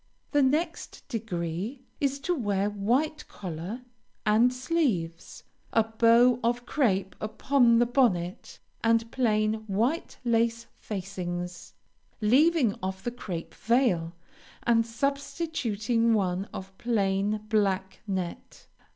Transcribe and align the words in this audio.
The 0.31 0.41
next 0.41 1.07
degree 1.09 1.85
is 1.99 2.19
to 2.21 2.33
wear 2.33 2.71
white 2.71 3.27
collar 3.27 3.81
and 4.25 4.51
sleeves, 4.51 5.43
a 5.73 5.83
bow 5.83 6.39
of 6.43 6.65
crape 6.65 7.15
upon 7.21 7.77
the 7.77 7.85
bonnet, 7.85 8.57
and 8.83 9.11
plain 9.11 9.63
white 9.67 10.17
lace 10.25 10.65
facings, 10.73 11.75
leaving 12.19 12.75
off 12.81 13.03
the 13.03 13.11
crape 13.11 13.53
veil, 13.53 14.15
and 14.63 14.87
substituting 14.87 16.15
one 16.15 16.45
of 16.51 16.75
plain 16.79 17.41
black 17.47 17.99
net. 18.07 18.65